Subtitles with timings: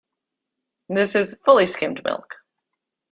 [0.89, 2.33] This is fully skimmed milk.